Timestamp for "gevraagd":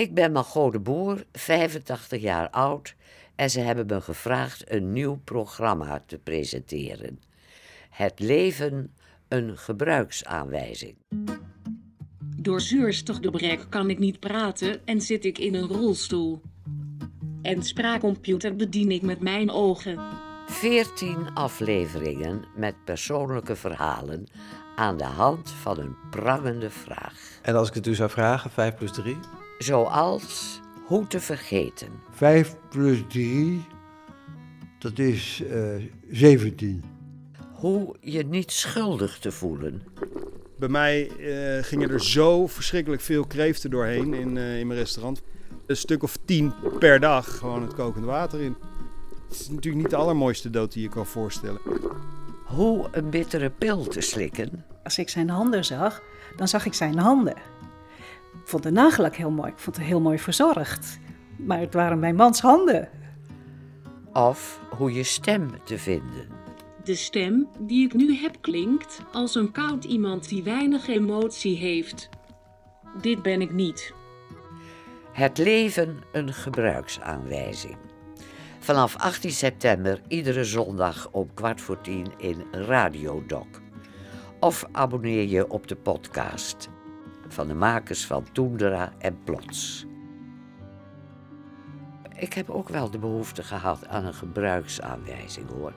4.00-4.72